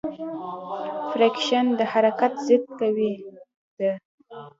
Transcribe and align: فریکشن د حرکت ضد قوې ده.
فریکشن 1.09 1.65
د 1.79 1.81
حرکت 1.91 2.33
ضد 2.47 2.63
قوې 2.79 3.11
ده. 3.77 3.91